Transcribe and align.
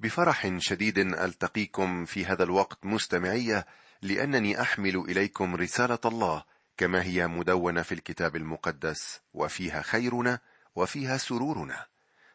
بفرح 0.00 0.58
شديد 0.58 0.98
ألتقيكم 0.98 2.04
في 2.04 2.26
هذا 2.26 2.44
الوقت 2.44 2.86
مستمعيه 2.86 3.66
لأنني 4.02 4.60
أحمل 4.60 4.96
إليكم 4.96 5.56
رسالة 5.56 5.98
الله 6.04 6.44
كما 6.76 7.02
هي 7.02 7.26
مدونة 7.26 7.82
في 7.82 7.92
الكتاب 7.92 8.36
المقدس 8.36 9.20
وفيها 9.34 9.82
خيرنا 9.82 10.38
وفيها 10.74 11.16
سرورنا. 11.16 11.86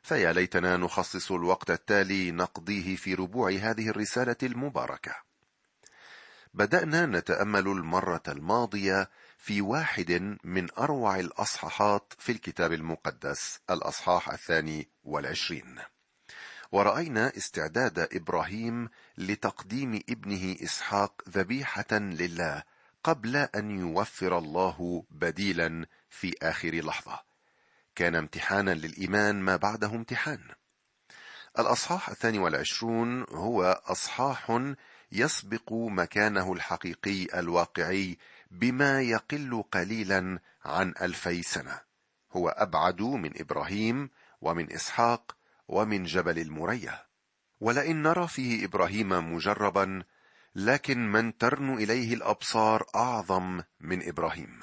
فيا 0.04 0.34
ليتنا 0.34 0.78
نخصص 0.78 1.32
الوقت 1.32 1.71
التالي 1.71 2.32
نقضيه 2.32 2.96
في 2.96 3.13
ربوع 3.13 3.52
هذه 3.52 3.89
الرسالة 3.89 4.36
المباركة. 4.43 5.16
بدأنا 6.54 7.05
نتأمل 7.05 7.68
المرة 7.68 8.23
الماضية 8.28 9.09
في 9.38 9.62
واحد 9.62 10.38
من 10.43 10.68
أروع 10.78 11.20
الأصحاحات 11.20 12.14
في 12.20 12.32
الكتاب 12.32 12.73
المقدس 12.73 13.59
الأصحاح 13.70 14.30
الثاني 14.30 14.89
والعشرين. 15.04 15.91
ورأينا 16.71 17.38
استعداد 17.38 17.99
إبراهيم 17.99 18.89
لتقديم 19.17 19.99
ابنه 20.09 20.55
إسحاق 20.63 21.21
ذبيحة 21.29 21.91
لله 21.91 22.63
قبل 23.03 23.35
أن 23.35 23.79
يوفر 23.79 24.38
الله 24.38 25.03
بديلا 25.09 25.85
في 26.09 26.35
آخر 26.41 26.76
لحظة. 26.76 27.20
كان 27.95 28.15
امتحانا 28.15 28.71
للإيمان 28.71 29.35
ما 29.35 29.55
بعده 29.55 29.88
امتحان. 29.88 30.39
الأصحاح 31.59 32.09
الثاني 32.09 32.39
والعشرون 32.39 33.26
هو 33.29 33.81
أصحاح 33.85 34.62
يسبق 35.12 35.73
مكانه 35.73 36.53
الحقيقي 36.53 37.40
الواقعي 37.40 38.17
بما 38.51 39.01
يقل 39.01 39.63
قليلا 39.71 40.40
عن 40.65 40.93
ألفي 41.01 41.43
سنة. 41.43 41.81
هو 42.31 42.49
أبعد 42.49 43.01
من 43.01 43.41
إبراهيم 43.41 44.09
ومن 44.41 44.73
إسحاق 44.73 45.35
ومن 45.71 46.03
جبل 46.03 46.39
المريا. 46.39 47.05
ولئن 47.59 48.03
نرى 48.03 48.27
فيه 48.27 48.66
إبراهيم 48.66 49.34
مجربا 49.34 50.03
لكن 50.55 51.12
من 51.12 51.37
ترن 51.37 51.73
إليه 51.73 52.13
الأبصار 52.13 52.85
أعظم 52.96 53.62
من 53.79 54.07
إبراهيم. 54.07 54.59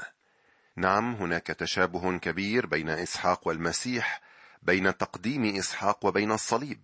نعم 0.77 1.14
هناك 1.14 1.46
تشابه 1.46 2.18
كبير 2.18 2.66
بين 2.66 2.88
إسحاق 2.88 3.48
والمسيح 3.48 4.20
بين 4.62 4.96
تقديم 4.96 5.56
إسحاق 5.56 6.06
وبين 6.06 6.33
الصليب. 6.33 6.83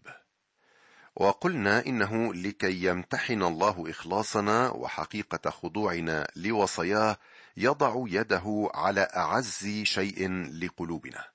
وقلنا 1.17 1.87
إنه 1.87 2.35
لكي 2.35 2.85
يمتحن 2.85 3.43
الله 3.43 3.91
إخلاصنا 3.91 4.69
وحقيقة 4.71 5.51
خضوعنا 5.51 6.29
لوصاياه 6.37 7.19
يضع 7.57 8.05
يده 8.09 8.71
على 8.75 9.09
أعز 9.17 9.83
شيء 9.83 10.31
لقلوبنا. 10.63 11.34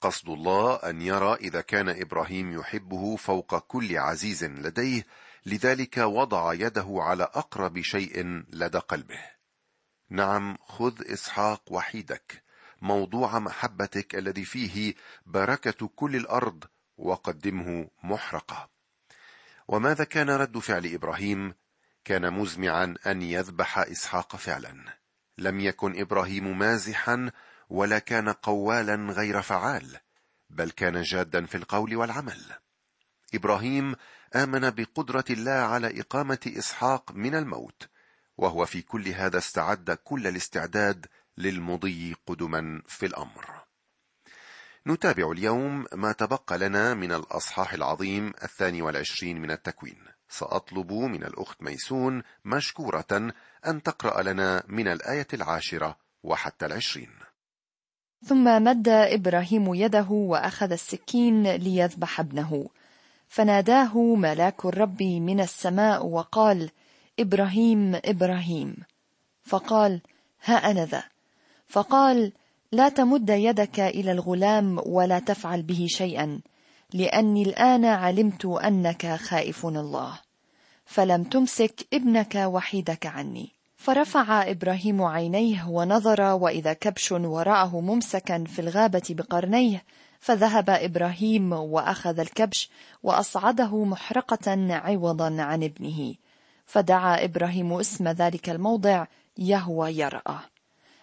قصد 0.00 0.28
الله 0.28 0.74
أن 0.74 1.02
يرى 1.02 1.34
إذا 1.34 1.60
كان 1.60 1.88
إبراهيم 1.88 2.52
يحبه 2.52 3.16
فوق 3.16 3.58
كل 3.58 3.98
عزيز 3.98 4.44
لديه 4.44 5.06
لذلك 5.46 5.98
وضع 5.98 6.54
يده 6.54 6.86
على 6.98 7.24
أقرب 7.24 7.80
شيء 7.80 8.44
لدى 8.48 8.78
قلبه. 8.78 9.20
نعم 10.10 10.56
خذ 10.66 11.12
إسحاق 11.12 11.72
وحيدك 11.72 12.42
موضوع 12.82 13.38
محبتك 13.38 14.14
الذي 14.14 14.44
فيه 14.44 14.94
بركة 15.26 15.86
كل 15.86 16.16
الأرض 16.16 16.64
وقدمه 16.96 17.90
محرقة. 18.02 18.70
وماذا 19.68 20.04
كان 20.04 20.30
رد 20.30 20.58
فعل 20.58 20.86
إبراهيم؟ 20.86 21.54
كان 22.04 22.32
مزمعا 22.32 22.94
أن 23.06 23.22
يذبح 23.22 23.78
إسحاق 23.78 24.36
فعلا. 24.36 24.98
لم 25.38 25.60
يكن 25.60 26.00
إبراهيم 26.00 26.58
مازحا 26.58 27.30
ولا 27.68 27.98
كان 27.98 28.28
قوالا 28.28 29.12
غير 29.12 29.42
فعال 29.42 29.98
بل 30.50 30.70
كان 30.70 31.02
جادا 31.02 31.46
في 31.46 31.56
القول 31.56 31.96
والعمل. 31.96 32.42
إبراهيم 33.34 33.94
آمن 34.36 34.70
بقدرة 34.70 35.24
الله 35.30 35.50
على 35.50 36.00
إقامة 36.00 36.38
إسحاق 36.46 37.12
من 37.12 37.34
الموت 37.34 37.88
وهو 38.36 38.66
في 38.66 38.82
كل 38.82 39.08
هذا 39.08 39.38
استعد 39.38 39.90
كل 39.90 40.26
الاستعداد 40.26 41.06
للمضي 41.38 42.16
قدما 42.26 42.82
في 42.88 43.06
الأمر. 43.06 43.64
نتابع 44.86 45.30
اليوم 45.30 45.86
ما 45.92 46.12
تبقى 46.12 46.58
لنا 46.58 46.94
من 46.94 47.12
الأصحاح 47.12 47.72
العظيم 47.72 48.32
الثاني 48.42 48.82
والعشرين 48.82 49.40
من 49.42 49.50
التكوين. 49.50 50.04
سأطلب 50.28 50.92
من 50.92 51.24
الأخت 51.24 51.62
ميسون 51.62 52.22
مشكورة 52.44 53.32
أن 53.66 53.82
تقرأ 53.82 54.22
لنا 54.22 54.62
من 54.68 54.88
الآية 54.88 55.26
العاشرة 55.32 55.98
وحتى 56.22 56.66
العشرين. 56.66 57.10
ثم 58.24 58.62
مد 58.64 58.88
إبراهيم 58.88 59.74
يده 59.74 60.06
وأخذ 60.10 60.72
السكين 60.72 61.46
ليذبح 61.46 62.20
ابنه. 62.20 62.66
فناداه 63.28 63.98
ملاك 63.98 64.66
الرب 64.66 65.02
من 65.02 65.40
السماء 65.40 66.06
وقال 66.06 66.70
إبراهيم 67.20 68.00
إبراهيم. 68.04 68.76
فقال 69.42 70.00
ها 70.44 70.70
أنا 70.70 70.84
ذا. 70.84 71.02
فقال 71.66 72.32
لا 72.72 72.88
تمد 72.88 73.30
يدك 73.30 73.80
إلى 73.80 74.12
الغلام 74.12 74.80
ولا 74.86 75.18
تفعل 75.18 75.62
به 75.62 75.86
شيئا 75.88 76.40
لأني 76.94 77.42
الآن 77.42 77.84
علمت 77.84 78.46
أنك 78.46 79.06
خائف 79.06 79.66
الله. 79.66 80.20
فلم 80.86 81.24
تمسك 81.24 81.86
ابنك 81.92 82.34
وحيدك 82.34 83.06
عني. 83.06 83.55
فرفع 83.86 84.50
إبراهيم 84.50 85.02
عينيه 85.02 85.68
ونظر 85.68 86.20
وإذا 86.20 86.72
كبش 86.72 87.12
وراءه 87.12 87.80
ممسكا 87.80 88.44
في 88.44 88.58
الغابة 88.58 89.02
بقرنيه 89.10 89.84
فذهب 90.20 90.70
إبراهيم 90.70 91.52
وأخذ 91.52 92.20
الكبش 92.20 92.70
وأصعده 93.02 93.84
محرقة 93.84 94.74
عوضا 94.74 95.42
عن 95.42 95.62
ابنه. 95.62 96.14
فدعا 96.64 97.24
إبراهيم 97.24 97.72
اسم 97.72 98.08
ذلك 98.08 98.50
الموضع 98.50 99.06
يهوى 99.38 99.98
يرأى. 99.98 100.38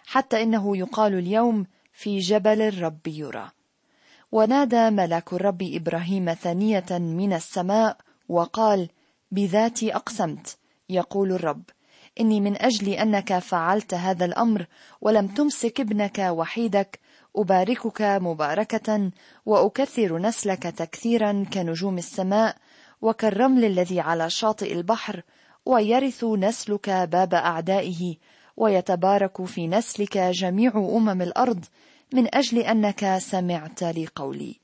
حتى 0.06 0.42
إنه 0.42 0.76
يقال 0.76 1.14
اليوم 1.18 1.66
في 1.92 2.18
جبل 2.18 2.62
الرب 2.62 3.06
يرى. 3.06 3.50
ونادى 4.32 4.90
ملاك 4.90 5.32
الرب 5.32 5.62
إبراهيم 5.62 6.34
ثانية 6.34 6.86
من 6.90 7.32
السماء 7.32 7.96
وقال 8.28 8.88
بذاتي 9.30 9.96
أقسمت 9.96 10.56
يقول 10.88 11.32
الرب 11.32 11.62
إني 12.20 12.40
من 12.40 12.62
أجل 12.62 12.88
أنك 12.88 13.38
فعلت 13.38 13.94
هذا 13.94 14.24
الأمر 14.24 14.66
ولم 15.00 15.26
تمسك 15.26 15.80
ابنك 15.80 16.18
وحيدك 16.18 17.00
أباركك 17.36 18.02
مباركة 18.02 19.10
وأكثر 19.46 20.18
نسلك 20.18 20.62
تكثيرا 20.62 21.44
كنجوم 21.52 21.98
السماء 21.98 22.56
وكالرمل 23.02 23.64
الذي 23.64 24.00
على 24.00 24.30
شاطئ 24.30 24.72
البحر 24.72 25.22
ويرث 25.66 26.24
نسلك 26.24 26.90
باب 26.90 27.34
أعدائه 27.34 28.16
ويتبارك 28.56 29.44
في 29.44 29.66
نسلك 29.66 30.18
جميع 30.18 30.72
أمم 30.76 31.22
الأرض 31.22 31.64
من 32.12 32.34
أجل 32.34 32.58
أنك 32.58 33.18
سمعت 33.18 33.84
لقولي. 33.84 34.60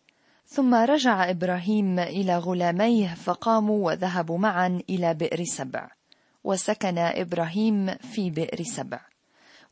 ثم 0.47 0.75
رجع 0.75 1.31
إبراهيم 1.31 1.99
إلى 1.99 2.39
غلاميه 2.39 3.15
فقاموا 3.15 3.87
وذهبوا 3.87 4.39
معا 4.39 4.83
إلى 4.91 5.15
بئر 5.15 5.45
سبع. 5.45 6.00
وسكن 6.45 6.99
إبراهيم 6.99 7.95
في 7.95 8.31
بئر 8.31 8.63
سبع. 8.63 9.01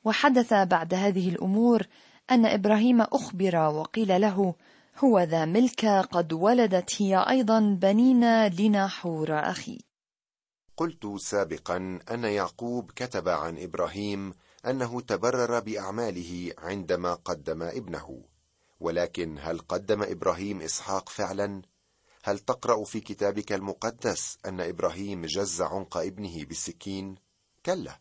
وحدث 0.04 0.54
بعد 0.54 0.94
هذه 0.94 1.28
الأمور 1.28 1.82
أن 2.30 2.46
إبراهيم 2.46 3.00
أخبر 3.00 3.56
وقيل 3.56 4.20
له 4.20 4.54
هو 4.98 5.20
ذا 5.20 5.44
ملك 5.44 5.84
قد 5.86 6.32
ولدت 6.32 7.02
هي 7.02 7.16
أيضا 7.16 7.60
بنين 7.60 8.46
لناحور 8.46 9.40
أخي. 9.40 9.78
قلت 10.76 11.06
سابقا 11.16 11.98
أن 12.10 12.24
يعقوب 12.24 12.90
كتب 12.96 13.28
عن 13.28 13.58
إبراهيم 13.58 14.34
أنه 14.66 15.00
تبرر 15.00 15.60
بأعماله 15.60 16.52
عندما 16.58 17.14
قدم 17.14 17.62
ابنه. 17.62 18.24
ولكن 18.80 19.38
هل 19.40 19.58
قدم 19.58 20.02
إبراهيم 20.02 20.60
إسحاق 20.60 21.08
فعلا؟ 21.08 21.62
هل 22.28 22.38
تقرأ 22.38 22.84
في 22.84 23.00
كتابك 23.00 23.52
المقدس 23.52 24.38
أن 24.46 24.60
إبراهيم 24.60 25.26
جز 25.26 25.62
عنق 25.62 25.96
ابنه 25.96 26.44
بالسكين؟ 26.44 27.14
كلا. 27.66 28.00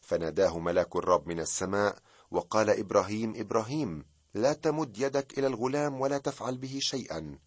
فناداه 0.00 0.58
ملاك 0.58 0.96
الرب 0.96 1.28
من 1.28 1.40
السماء 1.40 1.98
وقال 2.30 2.70
إبراهيم 2.70 3.34
إبراهيم 3.36 4.04
لا 4.34 4.52
تمد 4.52 4.98
يدك 4.98 5.38
إلى 5.38 5.46
الغلام 5.46 6.00
ولا 6.00 6.18
تفعل 6.18 6.58
به 6.58 6.78
شيئا 6.80 7.38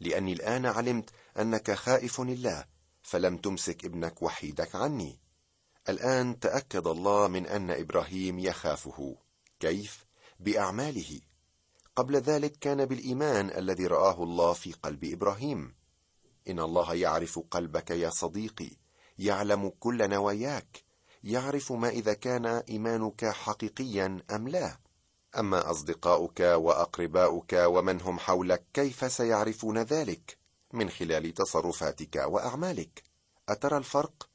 لأني 0.00 0.32
الآن 0.32 0.66
علمت 0.66 1.10
أنك 1.38 1.70
خائف 1.70 2.20
الله 2.20 2.64
فلم 3.02 3.36
تمسك 3.36 3.84
ابنك 3.84 4.22
وحيدك 4.22 4.74
عني. 4.74 5.20
الآن 5.88 6.40
تأكد 6.40 6.86
الله 6.86 7.28
من 7.28 7.46
أن 7.46 7.70
إبراهيم 7.70 8.38
يخافه. 8.38 9.16
كيف؟ 9.60 10.06
بأعماله. 10.40 11.20
قبل 11.96 12.16
ذلك 12.16 12.58
كان 12.58 12.84
بالإيمان 12.84 13.50
الذي 13.50 13.86
رآه 13.86 14.22
الله 14.22 14.52
في 14.52 14.72
قلب 14.72 15.04
إبراهيم. 15.04 15.74
إن 16.48 16.60
الله 16.60 16.94
يعرف 16.94 17.38
قلبك 17.38 17.90
يا 17.90 18.10
صديقي 18.10 18.70
يعلم 19.18 19.72
كل 19.80 20.10
نواياك 20.10 20.84
يعرف 21.24 21.72
ما 21.72 21.88
إذا 21.88 22.14
كان 22.14 22.46
إيمانك 22.46 23.24
حقيقيا 23.24 24.22
أم 24.30 24.48
لا. 24.48 24.76
أما 25.38 25.70
أصدقاؤك 25.70 26.40
وأقرباؤك 26.40 27.52
ومن 27.52 28.00
هم 28.00 28.18
حولك 28.18 28.64
كيف 28.72 29.12
سيعرفون 29.12 29.78
ذلك؟ 29.78 30.38
من 30.72 30.90
خلال 30.90 31.34
تصرفاتك 31.34 32.16
وأعمالك. 32.16 33.02
أترى 33.48 33.76
الفرق؟ 33.76 34.28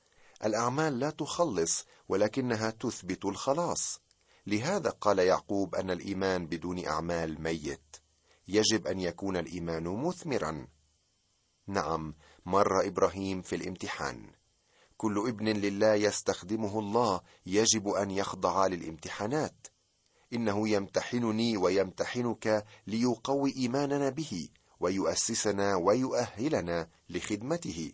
الأعمال 0.45 0.99
لا 0.99 1.09
تخلص 1.09 1.85
ولكنها 2.09 2.69
تثبت 2.69 3.25
الخلاص. 3.25 4.01
لهذا 4.47 4.89
قال 4.89 5.19
يعقوب 5.19 5.75
أن 5.75 5.91
الإيمان 5.91 6.47
بدون 6.47 6.85
أعمال 6.85 7.41
ميت. 7.41 7.95
يجب 8.47 8.87
أن 8.87 8.99
يكون 8.99 9.37
الإيمان 9.37 9.83
مثمرا. 9.83 10.67
نعم 11.67 12.15
مر 12.45 12.87
إبراهيم 12.87 13.41
في 13.41 13.55
الامتحان. 13.55 14.31
كل 14.97 15.27
ابن 15.27 15.47
لله 15.47 15.93
يستخدمه 15.93 16.79
الله 16.79 17.21
يجب 17.45 17.87
أن 17.87 18.11
يخضع 18.11 18.67
للامتحانات. 18.67 19.67
إنه 20.33 20.69
يمتحنني 20.69 21.57
ويمتحنك 21.57 22.65
ليقوي 22.87 23.53
إيماننا 23.57 24.09
به 24.09 24.49
ويؤسسنا 24.79 25.75
ويؤهلنا 25.75 26.89
لخدمته. 27.09 27.91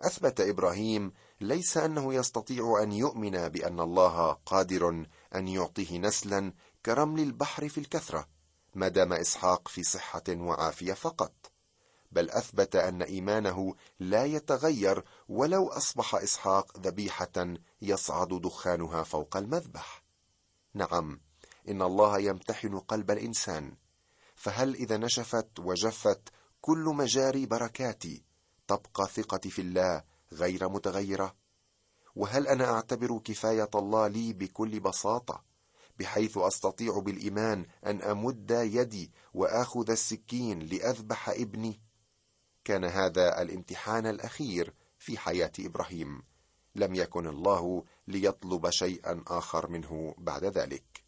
أثبت 0.00 0.40
إبراهيم 0.40 1.12
ليس 1.40 1.76
أنه 1.76 2.14
يستطيع 2.14 2.82
أن 2.82 2.92
يؤمن 2.92 3.48
بأن 3.48 3.80
الله 3.80 4.32
قادر 4.32 5.06
أن 5.34 5.48
يعطيه 5.48 5.98
نسلا 5.98 6.52
كرمل 6.86 7.20
البحر 7.22 7.68
في 7.68 7.78
الكثرة 7.78 8.28
ما 8.74 8.88
دام 8.88 9.12
إسحاق 9.12 9.68
في 9.68 9.82
صحة 9.82 10.22
وعافية 10.28 10.92
فقط. 10.92 11.32
بل 12.12 12.30
أثبت 12.30 12.76
أن 12.76 13.02
إيمانه 13.02 13.74
لا 14.00 14.24
يتغير 14.24 15.04
ولو 15.28 15.68
أصبح 15.68 16.14
إسحاق 16.14 16.78
ذبيحة 16.78 17.54
يصعد 17.82 18.28
دخانها 18.28 19.02
فوق 19.02 19.36
المذبح. 19.36 20.02
نعم 20.74 21.20
إن 21.68 21.82
الله 21.82 22.18
يمتحن 22.18 22.78
قلب 22.78 23.10
الإنسان. 23.10 23.76
فهل 24.34 24.74
إذا 24.74 24.96
نشفت 24.96 25.58
وجفت 25.58 26.28
كل 26.60 26.84
مجاري 26.96 27.46
بركاتي 27.46 28.22
تبقى 28.68 29.08
ثقتي 29.08 29.50
في 29.50 29.62
الله 29.62 30.04
غير 30.32 30.68
متغيرة؟ 30.68 31.39
وهل 32.16 32.46
أنا 32.48 32.64
أعتبر 32.64 33.18
كفاية 33.18 33.70
الله 33.74 34.08
لي 34.08 34.32
بكل 34.32 34.80
بساطة 34.80 35.50
بحيث 35.98 36.38
أستطيع 36.38 36.98
بالإيمان 36.98 37.66
أن 37.86 38.02
أمد 38.02 38.50
يدي 38.50 39.10
وآخذ 39.34 39.90
السكين 39.90 40.58
لأذبح 40.58 41.28
ابني؟ 41.28 41.80
كان 42.64 42.84
هذا 42.84 43.42
الامتحان 43.42 44.06
الأخير 44.06 44.74
في 44.98 45.18
حياة 45.18 45.52
إبراهيم. 45.60 46.22
لم 46.74 46.94
يكن 46.94 47.26
الله 47.26 47.84
ليطلب 48.08 48.70
شيئا 48.70 49.22
آخر 49.26 49.70
منه 49.70 50.14
بعد 50.18 50.44
ذلك. 50.44 51.04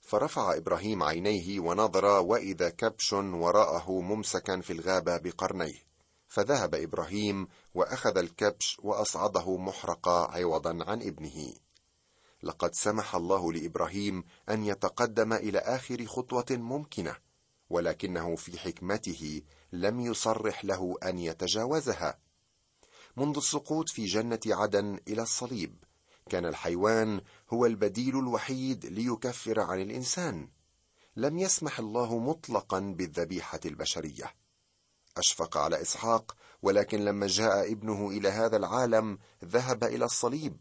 فرفع 0.00 0.56
إبراهيم 0.56 1.02
عينيه 1.02 1.60
ونظر 1.60 2.04
وإذا 2.04 2.70
كبش 2.70 3.12
وراءه 3.12 4.00
ممسكا 4.00 4.60
في 4.60 4.72
الغابة 4.72 5.16
بقرنيه. 5.16 5.93
فذهب 6.34 6.74
إبراهيم 6.74 7.48
وأخذ 7.74 8.18
الكبش 8.18 8.80
وأصعده 8.82 9.56
محرقا 9.56 10.36
عوضا 10.36 10.70
عن 10.70 11.02
ابنه. 11.02 11.54
لقد 12.42 12.74
سمح 12.74 13.14
الله 13.14 13.52
لإبراهيم 13.52 14.24
أن 14.48 14.64
يتقدم 14.64 15.32
إلى 15.32 15.58
آخر 15.58 16.06
خطوة 16.06 16.46
ممكنة 16.50 17.16
ولكنه 17.70 18.36
في 18.36 18.58
حكمته 18.58 19.42
لم 19.72 20.00
يصرح 20.00 20.64
له 20.64 20.96
أن 21.02 21.18
يتجاوزها. 21.18 22.18
منذ 23.16 23.36
السقوط 23.36 23.88
في 23.88 24.04
جنة 24.04 24.40
عدن 24.46 25.00
إلى 25.08 25.22
الصليب 25.22 25.84
كان 26.30 26.46
الحيوان 26.46 27.20
هو 27.52 27.66
البديل 27.66 28.18
الوحيد 28.18 28.86
ليكفر 28.86 29.60
عن 29.60 29.80
الإنسان. 29.80 30.48
لم 31.16 31.38
يسمح 31.38 31.78
الله 31.78 32.18
مطلقا 32.18 32.80
بالذبيحة 32.80 33.60
البشرية. 33.64 34.43
أشفق 35.18 35.56
على 35.56 35.82
إسحاق 35.82 36.36
ولكن 36.62 37.04
لما 37.04 37.26
جاء 37.26 37.72
ابنه 37.72 38.08
إلى 38.10 38.28
هذا 38.28 38.56
العالم 38.56 39.18
ذهب 39.44 39.84
إلى 39.84 40.04
الصليب 40.04 40.56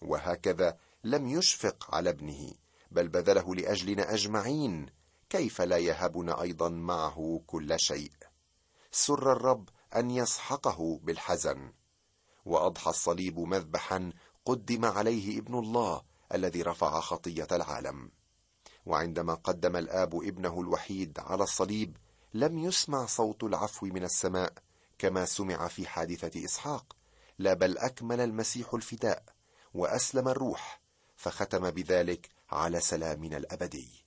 وهكذا 0.00 0.76
لم 1.04 1.28
يشفق 1.28 1.94
على 1.94 2.10
ابنه 2.10 2.52
بل 2.90 3.08
بذله 3.08 3.54
لأجلنا 3.54 4.14
أجمعين 4.14 4.86
كيف 5.30 5.60
لا 5.60 5.76
يهبنا 5.76 6.42
أيضا 6.42 6.68
معه 6.68 7.42
كل 7.46 7.80
شيء؟ 7.80 8.12
سر 8.90 9.32
الرب 9.32 9.68
أن 9.96 10.10
يسحقه 10.10 11.00
بالحزن. 11.02 11.72
وأضحى 12.44 12.90
الصليب 12.90 13.38
مذبحا 13.38 14.12
قدم 14.44 14.84
عليه 14.84 15.38
ابن 15.38 15.58
الله 15.58 16.02
الذي 16.34 16.62
رفع 16.62 17.00
خطية 17.00 17.48
العالم. 17.52 18.10
وعندما 18.86 19.34
قدم 19.34 19.76
الآب 19.76 20.14
ابنه 20.14 20.60
الوحيد 20.60 21.18
على 21.18 21.42
الصليب 21.42 21.96
لم 22.34 22.58
يسمع 22.58 23.06
صوت 23.06 23.44
العفو 23.44 23.86
من 23.86 24.04
السماء 24.04 24.52
كما 24.98 25.24
سمع 25.24 25.68
في 25.68 25.86
حادثة 25.86 26.44
إسحاق 26.44 26.96
لا 27.38 27.54
بل 27.54 27.78
أكمل 27.78 28.20
المسيح 28.20 28.74
الفداء 28.74 29.24
وأسلم 29.74 30.28
الروح 30.28 30.80
فختم 31.16 31.70
بذلك 31.70 32.28
على 32.50 32.80
سلامنا 32.80 33.36
الأبدي. 33.36 34.04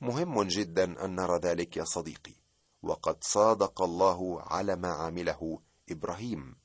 مهم 0.00 0.42
جدا 0.42 1.04
أن 1.04 1.14
نرى 1.16 1.38
ذلك 1.38 1.76
يا 1.76 1.84
صديقي 1.84 2.34
وقد 2.82 3.24
صادق 3.24 3.82
الله 3.82 4.42
على 4.42 4.76
ما 4.76 4.88
عمله 4.88 5.60
إبراهيم. 5.90 6.56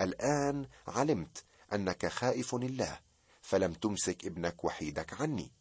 الآن 0.00 0.68
علمت 0.86 1.44
أنك 1.72 2.06
خائف 2.06 2.54
الله 2.54 3.00
فلم 3.42 3.72
تمسك 3.72 4.26
ابنك 4.26 4.64
وحيدك 4.64 5.20
عني. 5.20 5.52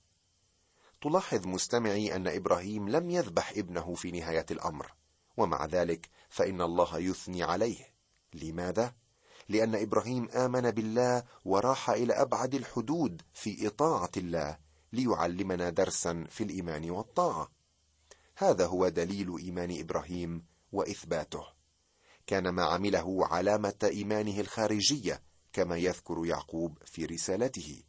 تلاحظ 1.02 1.48
مستمعي 1.48 2.16
أن 2.16 2.28
إبراهيم 2.28 2.90
لم 2.90 3.10
يذبح 3.10 3.52
ابنه 3.52 3.94
في 3.94 4.12
نهاية 4.12 4.46
الأمر 4.52 4.94
ومع 5.38 5.66
ذلك 5.66 6.10
فإن 6.30 6.62
الله 6.62 7.00
يثني 7.00 7.44
عليه. 7.44 7.94
لماذا؟ 8.34 8.94
لأن 9.50 9.76
إبراهيم 9.76 10.30
آمن 10.30 10.72
بالله 10.72 11.24
وراح 11.46 11.90
إلى 11.90 12.14
أبعد 12.14 12.56
الحدود 12.56 13.22
في 13.34 13.68
إطاعة 13.68 14.12
الله 14.18 14.58
ليعلمنا 14.94 15.70
درسا 15.70 16.26
في 16.30 16.44
الإيمان 16.44 16.90
والطاعة. 16.90 17.52
هذا 18.38 18.66
هو 18.66 18.90
دليل 18.90 19.38
إيمان 19.38 19.80
إبراهيم 19.80 20.46
وإثباته. 20.72 21.44
كان 22.28 22.50
ما 22.50 22.64
عمله 22.64 23.28
علامة 23.28 23.80
إيمانه 23.84 24.40
الخارجية 24.40 25.22
كما 25.54 25.78
يذكر 25.78 26.26
يعقوب 26.26 26.78
في 26.86 27.06
رسالته. 27.06 27.84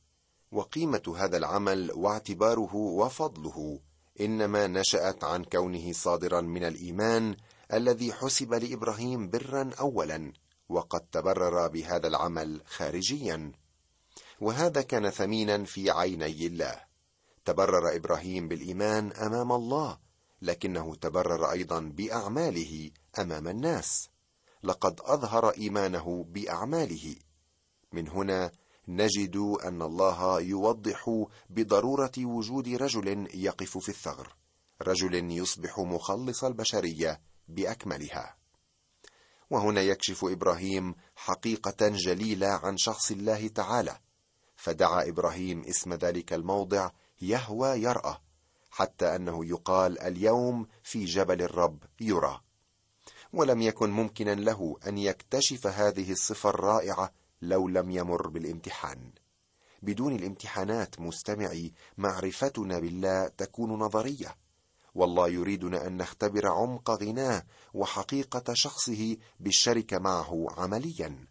وقيمة 0.52 1.14
هذا 1.18 1.36
العمل 1.36 1.92
واعتباره 1.94 2.74
وفضله 2.74 3.80
إنما 4.20 4.66
نشأت 4.66 5.24
عن 5.24 5.44
كونه 5.44 5.92
صادرا 5.92 6.40
من 6.40 6.64
الإيمان 6.64 7.36
الذي 7.72 8.12
حسب 8.12 8.54
لإبراهيم 8.54 9.30
برا 9.30 9.70
اولا 9.80 10.32
وقد 10.68 11.00
تبرر 11.00 11.68
بهذا 11.68 12.08
العمل 12.08 12.62
خارجيا. 12.66 13.52
وهذا 14.40 14.82
كان 14.82 15.10
ثمينا 15.10 15.64
في 15.64 15.90
عيني 15.90 16.46
الله. 16.46 16.80
تبرر 17.44 17.96
إبراهيم 17.96 18.48
بالإيمان 18.48 19.12
أمام 19.12 19.52
الله 19.52 19.98
لكنه 20.42 20.94
تبرر 20.94 21.50
أيضا 21.50 21.80
بأعماله 21.80 22.90
أمام 23.18 23.48
الناس. 23.48 24.08
لقد 24.62 25.00
أظهر 25.00 25.50
إيمانه 25.50 26.24
بأعماله. 26.28 27.16
من 27.92 28.08
هنا 28.08 28.50
نجد 28.88 29.36
أن 29.64 29.82
الله 29.82 30.40
يوضح 30.40 31.24
بضرورة 31.50 32.12
وجود 32.18 32.68
رجل 32.68 33.28
يقف 33.34 33.78
في 33.78 33.88
الثغر 33.88 34.36
رجل 34.82 35.30
يصبح 35.30 35.78
مخلص 35.78 36.44
البشرية 36.44 37.20
بأكملها. 37.48 38.36
وهنا 39.50 39.80
يكشف 39.80 40.24
إبراهيم 40.24 40.94
حقيقة 41.16 41.88
جليلة 41.88 42.46
عن 42.46 42.76
شخص 42.76 43.10
الله 43.10 43.48
تعالى 43.48 43.98
فدعا 44.56 45.08
إبراهيم 45.08 45.64
اسم 45.64 45.94
ذلك 45.94 46.32
الموضع 46.32 46.90
يهوى 47.20 47.68
يرأى 47.68 48.18
حتى 48.70 49.16
أنه 49.16 49.46
يقال 49.46 50.00
اليوم 50.00 50.66
في 50.82 51.04
جبل 51.04 51.42
الرب 51.42 51.78
يرى. 52.00 52.40
ولم 53.32 53.62
يكن 53.62 53.90
ممكنا 53.90 54.34
له 54.34 54.76
أن 54.86 54.98
يكتشف 54.98 55.66
هذه 55.66 56.12
الصفة 56.12 56.50
الرائعة 56.50 57.12
لو 57.42 57.68
لم 57.68 57.90
يمر 57.90 58.28
بالامتحان. 58.28 59.12
بدون 59.82 60.16
الامتحانات 60.16 61.00
مستمعي 61.00 61.72
معرفتنا 61.98 62.78
بالله 62.78 63.28
تكون 63.28 63.70
نظرية. 63.70 64.36
والله 64.94 65.28
يريدنا 65.28 65.86
أن 65.86 65.96
نختبر 65.96 66.46
عمق 66.46 66.90
غناه 66.90 67.42
وحقيقة 67.74 68.54
شخصه 68.54 69.16
بالشركة 69.40 69.98
معه 69.98 70.46
عمليا. 70.50 71.26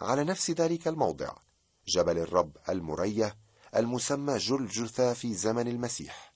على 0.00 0.24
نفس 0.24 0.50
ذلك 0.50 0.88
الموضع 0.88 1.32
جبل 1.86 2.18
الرب 2.18 2.56
المرية 2.68 3.36
المسمى 3.76 4.36
جلجثا 4.36 5.14
في 5.14 5.34
زمن 5.34 5.68
المسيح. 5.68 6.34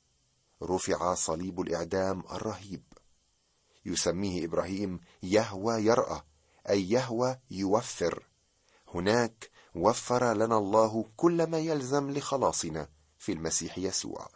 رفع 0.63 1.15
صليب 1.15 1.61
الإعدام 1.61 2.21
الرهيب. 2.21 2.83
يسميه 3.87 4.45
إبراهيم 4.45 5.01
يهوى 5.23 5.75
يرأى 5.85 6.21
اي 6.71 6.91
يهوى 6.91 7.39
يوفر. 7.51 8.27
هناك 8.95 9.51
وفر 9.75 10.33
لنا 10.33 10.59
الله 10.59 11.05
كل 11.17 11.47
ما 11.47 11.59
يلزم 11.59 12.11
لخلاصنا 12.11 12.89
في 13.19 13.33
المسيح 13.33 13.79
يسوع. 13.79 14.29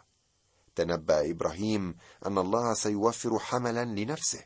تنبأ 0.75 1.31
إبراهيم 1.31 1.95
أن 2.25 2.37
الله 2.37 2.73
سيوفر 2.73 3.39
حملا 3.39 3.85
لنفسه 3.85 4.43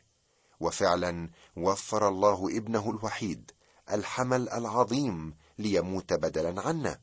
وفعلا 0.60 1.30
وفر 1.56 2.08
الله 2.08 2.56
ابنه 2.56 2.90
الوحيد 2.90 3.50
الحمل 3.90 4.48
العظيم 4.48 5.34
ليموت 5.58 6.12
بدلا 6.12 6.60
عنا. 6.60 7.00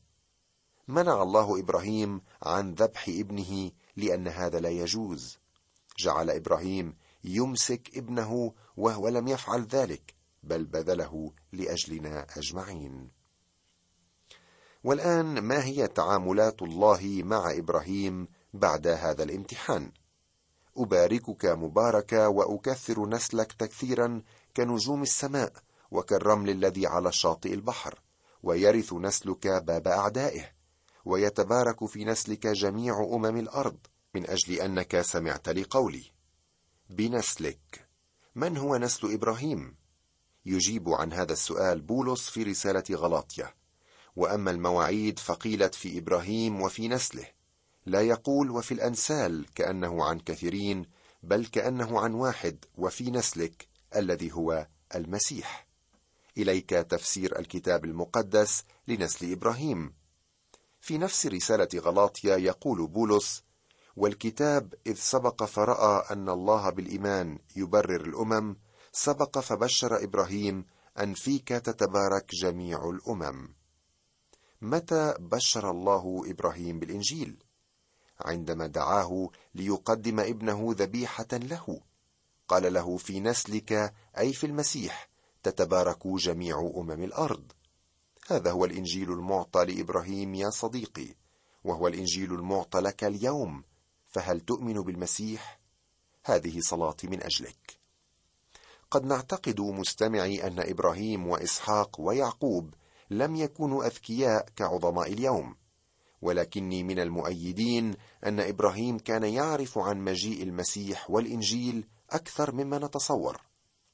منع 0.88 1.22
الله 1.22 1.60
إبراهيم 1.60 2.22
عن 2.44 2.74
ذبح 2.74 3.06
ابنه 3.08 3.72
لأن 3.96 4.28
هذا 4.28 4.60
لا 4.60 4.70
يجوز. 4.70 5.38
جعل 6.00 6.30
إبراهيم 6.30 6.98
يمسك 7.24 7.98
ابنه 7.98 8.54
وهو 8.78 9.08
لم 9.08 9.28
يفعل 9.28 9.62
ذلك. 9.66 10.19
بل 10.44 10.66
بذله 10.66 11.32
لأجلنا 11.54 12.28
أجمعين. 12.38 13.10
والآن 14.84 15.40
ما 15.40 15.64
هي 15.64 15.88
تعاملات 15.88 16.62
الله 16.62 17.22
مع 17.24 17.52
إبراهيم 17.52 18.28
بعد 18.54 18.88
هذا 18.88 19.24
الامتحان؟ 19.24 19.92
أباركك 20.78 21.46
مباركه 21.46 22.30
وأكثر 22.30 23.10
نسلك 23.10 23.54
تكثيرا 23.54 24.22
كنجوم 24.58 25.02
السماء 25.02 25.54
وكالرمل 25.92 26.50
الذي 26.50 26.88
على 26.88 27.12
شاطئ 27.12 27.54
البحر 27.54 28.00
ويرث 28.44 28.94
نسلك 28.94 29.48
باب 29.48 29.88
أعدائه 29.88 30.52
ويتبارك 31.06 31.86
في 31.86 32.06
نسلك 32.06 32.48
جميع 32.48 33.10
أمم 33.14 33.38
الأرض 33.38 33.78
من 34.16 34.30
أجل 34.30 34.54
أنك 34.54 35.02
سمعت 35.02 35.50
لقولي. 35.50 36.12
بنسلك. 36.90 37.88
من 38.36 38.58
هو 38.58 38.78
نسل 38.78 39.14
إبراهيم؟ 39.14 39.79
يجيب 40.46 40.90
عن 40.90 41.14
هذا 41.14 41.34
السؤال 41.34 41.82
بولس 41.82 42.30
في 42.30 42.44
رسالة 42.44 42.84
غلاطيا 42.92 43.54
وأما 44.16 44.52
المواعيد 44.52 45.20
فقيلت 45.20 45.76
في 45.76 45.98
إبراهيم 45.98 46.62
وفي 46.62 46.88
نسله. 46.88 47.28
لا 47.86 48.02
يقول 48.02 48.52
وفي 48.52 48.74
الانسال 48.74 49.46
كأنه 49.56 50.04
عن 50.06 50.20
كثيرين 50.20 50.86
بل 51.24 51.46
كأنه 51.46 52.00
عن 52.00 52.14
واحد 52.14 52.66
وفي 52.78 53.12
نسلك 53.12 53.68
الذي 53.96 54.32
هو 54.32 54.68
المسيح. 54.96 55.68
إليك 56.38 56.70
تفسير 56.70 57.40
الكتاب 57.40 57.86
المقدس 57.86 58.64
لنسل 58.88 59.32
إبراهيم. 59.32 59.94
في 60.82 60.98
نفس 60.98 61.26
رسالة 61.26 61.70
غلاطيا 61.76 62.38
يقول 62.38 62.88
بولس 62.88 63.44
والكتاب 63.96 64.74
إذ 64.88 64.96
سبق 64.96 65.44
فراى 65.44 66.04
أن 66.12 66.30
الله 66.30 66.70
بالإيمان 66.70 67.40
يبرر 67.56 68.02
الأمم 68.06 68.56
سبق 69.04 69.40
فبشر 69.40 70.04
إبراهيم 70.04 70.66
أن 71.00 71.14
فيك 71.14 71.48
تتبارك 71.48 72.36
جميع 72.36 72.90
الأمم. 72.90 73.50
متى 74.62 75.14
بشر 75.20 75.72
الله 75.72 76.24
إبراهيم 76.26 76.80
بالإنجيل؟ 76.80 77.44
عندما 78.20 78.68
دعاه 78.68 79.30
ليقدم 79.56 80.20
ابنه 80.20 80.76
ذبيحة 80.78 81.28
له. 81.34 81.82
قال 82.48 82.74
له 82.74 82.98
في 82.98 83.20
نسلك 83.20 83.94
أي 84.18 84.34
في 84.34 84.46
المسيح 84.46 85.10
تتبارك 85.44 86.08
جميع 86.08 86.72
أمم 86.76 87.04
الأرض. 87.04 87.52
هذا 88.28 88.52
هو 88.52 88.66
الإنجيل 88.66 89.12
المعطى 89.12 89.66
لإبراهيم 89.66 90.36
يا 90.36 90.50
صديقي 90.50 91.16
وهو 91.64 91.88
الإنجيل 91.88 92.34
المعطى 92.34 92.80
لك 92.80 93.04
اليوم 93.04 93.64
فهل 94.08 94.40
تؤمن 94.40 94.82
بالمسيح؟ 94.82 95.60
هذه 96.24 96.60
صلاتي 96.60 97.08
من 97.08 97.24
أجلك. 97.24 97.79
قد 98.92 99.06
نعتقد 99.06 99.62
مستمعي 99.62 100.48
أن 100.48 100.60
إبراهيم 100.60 101.28
وإسحاق 101.28 102.02
ويعقوب 102.02 102.74
لم 103.10 103.36
يكونوا 103.36 103.86
أذكياء 103.86 104.46
كعظماء 104.56 105.14
اليوم. 105.14 105.56
ولكني 106.22 106.84
من 106.84 107.00
المؤيدين 107.00 107.96
أن 108.26 108.40
إبراهيم 108.40 108.98
كان 108.98 109.24
يعرف 109.24 109.78
عن 109.78 110.04
مجيء 110.04 110.44
المسيح 110.44 111.10
والإنجيل 111.10 111.88
أكثر 112.10 112.52
مما 112.52 112.78
نتصور. 112.78 113.42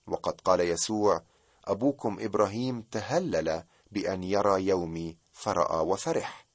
وقد 0.07 0.41
قال 0.41 0.59
يسوع 0.59 1.21
أبوكم 1.65 2.17
إبراهيم 2.19 2.81
تهلل 2.81 3.63
بأن 3.91 4.23
يرى 4.23 4.67
يومي 4.67 5.17
فرأى 5.31 5.85
وفرح. 5.85 6.47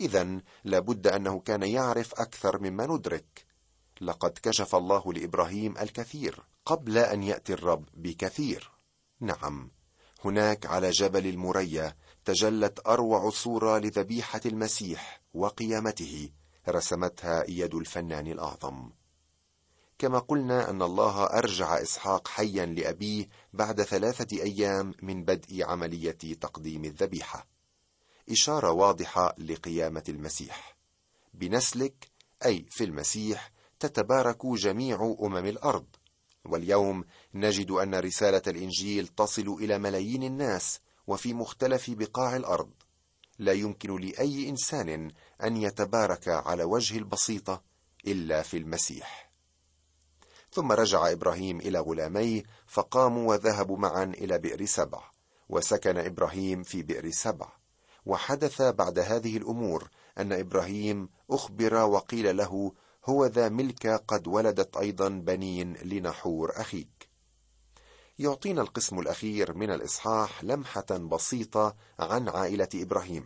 اذا 0.00 0.40
لابد 0.64 1.06
أنه 1.06 1.40
كان 1.40 1.62
يعرف 1.62 2.14
أكثر 2.20 2.58
مما 2.58 2.86
ندرك. 2.86 3.51
لقد 4.00 4.38
كشف 4.42 4.74
الله 4.74 5.12
لإبراهيم 5.12 5.78
الكثير 5.78 6.42
قبل 6.66 6.98
أن 6.98 7.22
يأتي 7.22 7.52
الرب 7.52 7.88
بكثير. 7.94 8.70
نعم 9.20 9.70
هناك 10.24 10.66
على 10.66 10.90
جبل 10.90 11.26
المريا 11.26 11.96
تجلت 12.24 12.86
أروع 12.86 13.30
صورة 13.30 13.78
لذبيحة 13.78 14.40
المسيح 14.46 15.22
وقيامته 15.34 16.30
رسمتها 16.68 17.44
يد 17.48 17.74
الفنان 17.74 18.26
الأعظم. 18.26 18.90
كما 19.98 20.18
قلنا 20.18 20.70
أن 20.70 20.82
الله 20.82 21.24
أرجع 21.24 21.82
إسحاق 21.82 22.28
حيا 22.28 22.66
لأبيه 22.66 23.28
بعد 23.52 23.82
ثلاثة 23.82 24.42
أيام 24.42 24.94
من 25.02 25.24
بدء 25.24 25.64
عملية 25.64 26.10
تقديم 26.40 26.84
الذبيحة. 26.84 27.46
إشارة 28.30 28.70
واضحة 28.70 29.34
لقيامة 29.38 30.04
المسيح. 30.08 30.76
بنسلك 31.34 32.10
أي 32.44 32.66
في 32.70 32.84
المسيح 32.84 33.51
تتبارك 33.82 34.46
جميع 34.46 35.16
أمم 35.22 35.46
الأرض. 35.46 35.86
واليوم 36.44 37.04
نجد 37.34 37.70
أن 37.70 37.94
رسالة 37.94 38.42
الإنجيل 38.46 39.08
تصل 39.08 39.56
إلى 39.60 39.78
ملايين 39.78 40.22
الناس 40.22 40.80
وفي 41.06 41.34
مختلف 41.34 41.90
بقاع 41.90 42.36
الأرض. 42.36 42.70
لا 43.38 43.52
يمكن 43.52 44.00
لأي 44.00 44.48
إنسان 44.48 45.10
أن 45.42 45.56
يتبارك 45.56 46.28
على 46.28 46.64
وجه 46.64 46.98
البسيطة 46.98 47.62
إلا 48.06 48.42
في 48.42 48.56
المسيح. 48.56 49.32
ثم 50.52 50.72
رجع 50.72 51.12
إبراهيم 51.12 51.60
إلى 51.60 51.78
غلاميه 51.78 52.42
فقاموا 52.66 53.28
وذهبوا 53.30 53.78
معا 53.78 54.04
إلى 54.04 54.38
بئر 54.38 54.64
سبع. 54.64 55.02
وسكن 55.48 55.98
إبراهيم 55.98 56.62
في 56.62 56.82
بئر 56.82 57.10
سبع. 57.10 57.48
وحدث 58.06 58.62
بعد 58.62 58.98
هذه 58.98 59.36
الأمور 59.36 59.90
أن 60.18 60.32
إبراهيم 60.32 61.08
أخبر 61.30 61.74
وقيل 61.74 62.36
له 62.36 62.72
هو 63.04 63.26
ذا 63.26 63.48
ملك 63.48 63.86
قد 63.86 64.28
ولدت 64.28 64.76
أيضا 64.76 65.08
بنين 65.08 65.72
لنحور 65.72 66.52
أخيك. 66.56 67.08
يعطينا 68.18 68.62
القسم 68.62 68.98
الأخير 68.98 69.54
من 69.54 69.70
الإصحاح 69.70 70.44
لمحة 70.44 70.86
بسيطة 70.90 71.76
عن 71.98 72.28
عائلة 72.28 72.68
إبراهيم. 72.74 73.24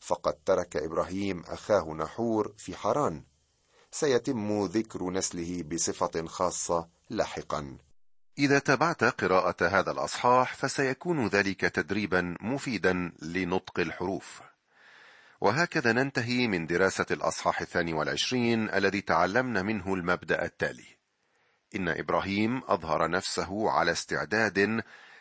فقد 0.00 0.34
ترك 0.46 0.76
إبراهيم 0.76 1.42
أخاه 1.46 1.94
نحور 1.94 2.54
في 2.56 2.76
حران. 2.76 3.24
سيتم 3.90 4.64
ذكر 4.64 5.10
نسله 5.10 5.62
بصفة 5.62 6.26
خاصة 6.26 6.88
لاحقا. 7.10 7.78
إذا 8.38 8.58
تابعت 8.58 9.04
قراءة 9.04 9.66
هذا 9.66 9.90
الأصحاح 9.90 10.54
فسيكون 10.54 11.26
ذلك 11.26 11.60
تدريبا 11.60 12.36
مفيدا 12.40 13.12
لنطق 13.22 13.80
الحروف. 13.80 14.40
وهكذا 15.40 15.92
ننتهي 15.92 16.48
من 16.48 16.66
دراسة 16.66 17.06
الأصحاح 17.10 17.60
الثاني 17.60 17.92
والعشرين 17.92 18.70
الذي 18.70 19.00
تعلمنا 19.00 19.62
منه 19.62 19.94
المبدأ 19.94 20.44
التالي. 20.44 20.98
إن 21.74 21.88
إبراهيم 21.88 22.62
أظهر 22.66 23.10
نفسه 23.10 23.70
على 23.70 23.92
استعداد 23.92 24.58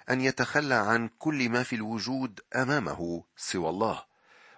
أن 0.10 0.22
يتخلى 0.22 0.76
عن 0.76 1.10
كل 1.20 1.50
ما 1.50 1.64
في 1.64 1.76
الوجود 1.76 2.40
أمامه 2.56 3.24
سوى 3.36 3.70
الله. 3.70 4.04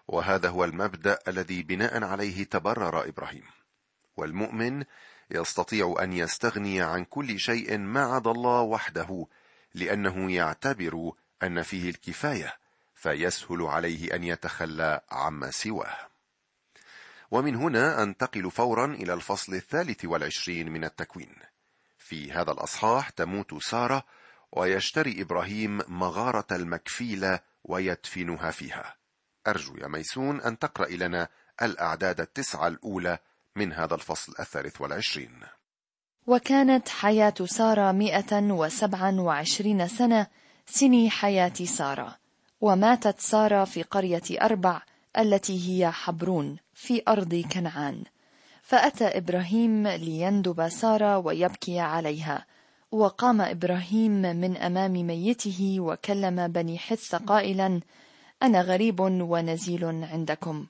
وهذا 0.08 0.50
هو 0.50 0.64
المبدأ 0.64 1.20
الذي 1.28 1.64
بناء 1.64 2.04
عليه 2.04 2.44
تبرر 2.44 3.08
إبراهيم. 3.08 3.44
والمؤمن 4.18 4.84
يستطيع 5.32 5.96
أن 6.00 6.14
يستغني 6.14 6.82
عن 6.82 7.06
كل 7.06 7.40
شيء 7.40 7.78
ما 7.78 8.02
عدا 8.02 8.32
الله 8.32 8.62
وحده 8.62 9.28
لأنه 9.74 10.32
يعتبر 10.32 11.12
أن 11.44 11.62
فيه 11.62 11.90
الكفاية 11.90 12.54
فيسهل 13.00 13.62
عليه 13.62 14.16
أن 14.16 14.24
يتخلى 14.24 15.02
عما 15.12 15.52
سواه. 15.52 15.98
ومن 17.32 17.56
هنا 17.56 18.04
أنتقل 18.04 18.52
فورا 18.52 18.86
إلى 18.86 19.14
الفصل 19.14 19.54
الثالث 19.54 20.06
والعشرين 20.06 20.72
من 20.72 20.84
التكوين. 20.84 21.36
في 21.98 22.32
هذا 22.32 22.52
الأصحاح 22.52 23.10
تموت 23.10 23.64
سارة 23.64 24.04
ويشتري 24.52 25.22
إبراهيم 25.22 25.82
مغارة 25.88 26.46
المكفيله 26.52 27.40
ويدفنها 27.64 28.52
فيها. 28.52 28.96
أرجو 29.48 29.76
يا 29.78 29.88
ميسون 29.88 30.42
أن 30.42 30.60
تقرأ 30.60 30.90
لنا 30.90 31.28
الأعداد 31.62 32.22
التسعة 32.22 32.68
الأولى 32.68 33.18
من 33.56 33.74
هذا 33.74 33.96
الفصل 33.96 34.34
الثالث 34.40 34.82
والعشرين. 34.82 35.40
وكانت 36.28 36.90
حياة 36.90 37.34
سارة 37.46 37.92
مئة 37.92 38.42
وسبعا 38.42 39.22
وعشرين 39.22 39.88
سنة 39.88 40.28
سني 40.66 41.10
حياة 41.10 41.54
سارة. 41.54 42.29
وماتت 42.62 43.20
سارة 43.20 43.64
في 43.64 43.84
قرية 43.84 44.22
أربع 44.42 44.82
التي 45.18 45.70
هي 45.70 45.92
حبرون 45.92 46.58
في 46.74 47.02
أرض 47.08 47.36
كنعان. 47.36 48.04
فأتى 48.62 49.06
إبراهيم 49.06 49.88
ليندب 49.88 50.70
سارة 50.70 51.18
ويبكي 51.18 51.80
عليها. 51.80 52.46
وقام 52.92 53.42
إبراهيم 53.42 54.12
من 54.12 54.58
أمام 54.58 54.92
ميته 54.92 55.76
وكلم 55.80 56.48
بني 56.48 56.78
حث 56.78 57.16
قائلا 57.16 57.82
أنا 58.44 58.62
غريب 58.62 59.00
ونزيل 59.00 59.86
عندكم. 59.86 60.66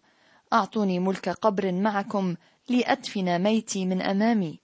أعطوني 0.53 1.00
ملك 1.00 1.29
قبر 1.29 1.72
معكم 1.72 2.36
لأدفن 2.69 3.41
ميتي 3.43 3.86
من 3.86 4.01
أمامي. 4.01 4.60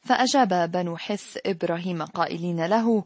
فأجاب 0.00 0.70
بنو 0.70 0.96
حث 0.96 1.38
إبراهيم 1.46 2.02
قائلين 2.02 2.66
له 2.66 3.04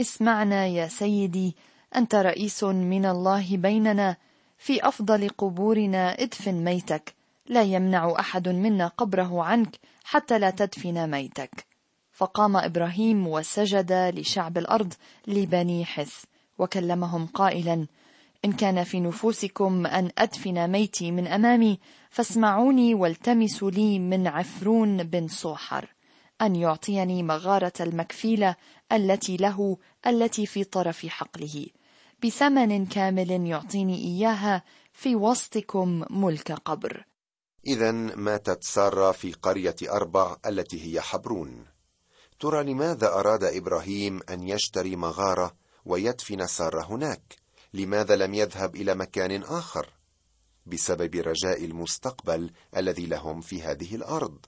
اسمعنا 0.00 0.66
يا 0.66 0.88
سيدي 0.88 1.56
أنت 1.96 2.14
رئيس 2.14 2.64
من 2.64 3.06
الله 3.06 3.56
بيننا 3.56 4.16
في 4.58 4.88
أفضل 4.88 5.28
قبورنا 5.28 6.22
ادفن 6.22 6.64
ميتك. 6.64 7.14
لا 7.46 7.62
يمنع 7.62 8.14
أحد 8.20 8.48
منا 8.48 8.86
قبره 8.86 9.42
عنك 9.42 9.76
حتى 10.04 10.38
لا 10.38 10.50
تدفن 10.50 11.10
ميتك. 11.10 11.66
فقام 12.12 12.56
إبراهيم 12.56 13.26
وسجد 13.26 13.92
لشعب 13.92 14.58
الأرض 14.58 14.92
لبني 15.26 15.84
حث 15.84 16.24
وكلمهم 16.58 17.26
قائلا 17.26 17.86
إن 18.44 18.52
كان 18.52 18.84
في 18.84 19.00
نفوسكم 19.00 19.86
أن 19.86 20.10
أدفن 20.18 20.70
ميتي 20.70 21.10
من 21.10 21.26
أمامي 21.26 21.78
فاسمعوني 22.10 22.94
والتمسوا 22.94 23.70
لي 23.70 23.98
من 23.98 24.26
عفرون 24.26 25.02
بن 25.02 25.28
صوحر 25.28 25.88
أن 26.42 26.56
يعطيني 26.56 27.22
مغارة 27.22 27.72
المكفيلة 27.80 28.56
التي 28.92 29.36
له 29.36 29.76
التي 30.06 30.46
في 30.46 30.64
طرف 30.64 31.06
حقله. 31.06 31.66
بثمن 32.24 32.86
كامل 32.86 33.46
يعطيني 33.46 33.98
إياها 33.98 34.62
في 34.92 35.16
وسطكم 35.16 36.04
ملك 36.10 36.52
قبر. 36.52 37.04
إذا 37.66 37.92
ماتت 37.92 38.64
سارة 38.64 39.12
في 39.12 39.32
قرية 39.32 39.76
أربع 39.88 40.36
التي 40.46 40.84
هي 40.84 41.00
حبرون. 41.00 41.66
ترى 42.40 42.64
لماذا 42.64 43.06
أراد 43.06 43.44
إبراهيم 43.44 44.20
أن 44.30 44.48
يشتري 44.48 44.96
مغارة 44.96 45.56
ويدفن 45.84 46.46
سارة 46.46 46.82
هناك؟ 46.82 47.36
لماذا 47.74 48.16
لم 48.16 48.34
يذهب 48.34 48.76
إلى 48.76 48.94
مكان 48.94 49.42
آخر؟ 49.42 49.88
بسبب 50.66 51.14
رجاء 51.14 51.64
المستقبل 51.64 52.50
الذي 52.76 53.06
لهم 53.06 53.40
في 53.40 53.62
هذه 53.62 53.94
الأرض. 53.94 54.38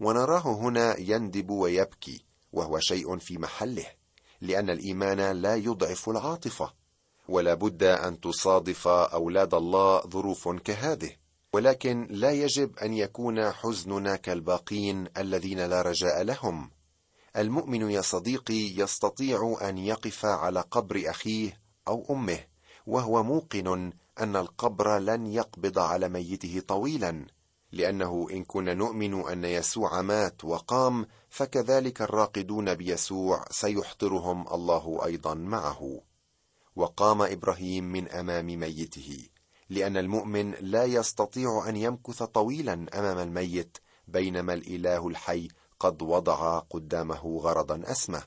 ونراه 0.00 0.54
هنا 0.54 0.96
يندب 0.98 1.50
ويبكي 1.50 2.24
وهو 2.52 2.78
شيء 2.80 3.18
في 3.18 3.38
محله 3.38 3.86
لأن 4.40 4.70
الإيمان 4.70 5.36
لا 5.36 5.54
يضعف 5.54 6.08
العاطفة. 6.08 6.79
ولا 7.30 7.54
بد 7.54 7.82
أن 7.82 8.20
تصادف 8.20 8.88
أولاد 8.88 9.54
الله 9.54 10.00
ظروف 10.00 10.48
كهذه. 10.48 11.10
ولكن 11.52 12.06
لا 12.10 12.30
يجب 12.30 12.78
أن 12.78 12.94
يكون 12.94 13.50
حزننا 13.50 14.16
كالباقين 14.16 15.08
الذين 15.16 15.60
لا 15.60 15.82
رجاء 15.82 16.22
لهم. 16.22 16.70
المؤمن 17.36 17.90
يا 17.90 18.00
صديقي 18.00 18.76
يستطيع 18.76 19.58
أن 19.62 19.78
يقف 19.78 20.24
على 20.24 20.60
قبر 20.60 21.02
أخيه 21.06 21.60
أو 21.88 22.06
أمه 22.10 22.38
وهو 22.86 23.22
موقن 23.22 23.92
أن 24.20 24.36
القبر 24.36 24.98
لن 24.98 25.26
يقبض 25.26 25.78
على 25.78 26.08
ميته 26.08 26.62
طويلا 26.68 27.26
لأنه 27.72 28.26
إن 28.30 28.44
كنا 28.44 28.74
نؤمن 28.74 29.28
أن 29.28 29.44
يسوع 29.44 30.02
مات 30.02 30.44
وقام 30.44 31.06
فكذلك 31.28 32.02
الراقدون 32.02 32.74
بيسوع 32.74 33.44
سيحضرهم 33.50 34.48
الله 34.54 35.00
أيضا 35.04 35.34
معه. 35.34 36.00
وقام 36.76 37.22
إبراهيم 37.22 37.84
من 37.84 38.08
أمام 38.08 38.46
ميته 38.46 39.28
لأن 39.70 39.96
المؤمن 39.96 40.50
لا 40.50 40.84
يستطيع 40.84 41.64
أن 41.68 41.76
يمكث 41.76 42.22
طويلا 42.22 42.86
أمام 42.94 43.18
الميت 43.18 43.78
بينما 44.08 44.54
الإله 44.54 45.08
الحي 45.08 45.48
قد 45.80 46.02
وضع 46.02 46.58
قدامه 46.58 47.38
غرضا 47.38 47.82
أسمى. 47.84 48.20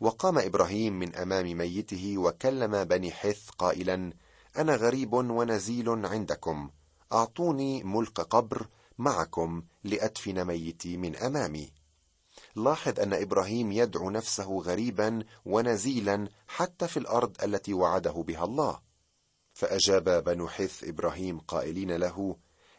وقام 0.00 0.38
إبراهيم 0.38 0.98
من 0.98 1.14
أمام 1.14 1.58
ميته 1.58 2.18
وكلم 2.18 2.84
بني 2.84 3.10
حث 3.10 3.48
قائلا 3.50 4.12
أنا 4.58 4.76
غريب 4.76 5.12
ونزيل 5.12 6.06
عندكم 6.06 6.70
أعطوني 7.12 7.84
ملك 7.84 8.20
قبر 8.20 8.68
معكم 8.98 9.62
لأدفن 9.84 10.44
ميتي 10.44 10.96
من 10.96 11.16
أمامي. 11.16 11.72
لاحظ 12.64 13.00
أن 13.00 13.12
إبراهيم 13.12 13.72
يدعو 13.72 14.10
نفسه 14.10 14.58
غريبا 14.58 15.24
ونزيلا 15.44 16.28
حتى 16.48 16.88
في 16.88 16.96
الأرض 16.96 17.36
التي 17.42 17.74
وعده 17.74 18.12
بها 18.12 18.44
الله. 18.44 18.80
فأجاب 19.52 20.24
بنو 20.24 20.48
حث 20.48 20.84
إبراهيم 20.84 21.38
قائلين 21.38 21.92
له 21.92 22.36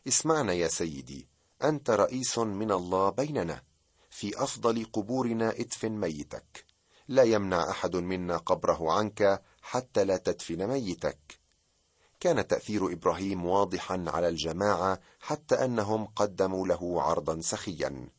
اسمعنا 0.07 0.53
يا 0.53 0.67
سيدي 0.67 1.27
أنت 1.63 1.89
رئيس 1.89 2.37
من 2.37 2.71
الله 2.71 3.09
بيننا 3.09 3.61
في 4.09 4.43
أفضل 4.43 4.85
قبورنا 4.93 5.49
ادفن 5.49 5.91
ميتك. 5.91 6.65
لا 7.07 7.23
يمنع 7.23 7.69
أحد 7.69 7.95
منا 7.95 8.37
قبره 8.37 8.91
عنك 8.91 9.41
حتى 9.61 10.03
لا 10.03 10.17
تدفن 10.17 10.67
ميتك. 10.67 11.39
كان 12.19 12.47
تأثير 12.47 12.93
إبراهيم 12.93 13.45
واضحا 13.45 14.05
على 14.07 14.27
الجماعة 14.29 14.99
حتى 15.19 15.55
أنهم 15.65 16.05
قدموا 16.05 16.67
له 16.67 17.01
عرضا 17.01 17.41
سخيا. 17.41 18.09